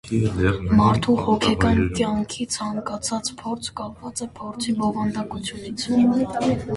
Մարդու 0.77 1.13
հոգեկան 1.25 1.81
կյանքի 1.99 2.47
ցանկացած 2.55 3.29
փորձ 3.41 3.69
կապված 3.81 4.23
է 4.27 4.29
փորձի 4.39 4.73
բովանդակությունից։ 4.81 5.85